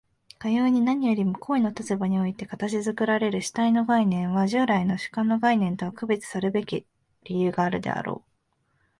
[0.39, 6.87] かように何よりも行為の立場において形作られる主体の概念は、従来の主観の概念とは区別さるべき
[7.25, 8.31] 理由があるであろう。